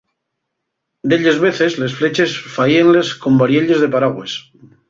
Delles 1.11 1.37
veces 1.43 1.77
les 1.83 1.95
fleches 1.99 2.35
faíenles 2.57 3.15
con 3.27 3.41
varielles 3.45 3.85
de 3.85 3.95
paragües. 3.99 4.39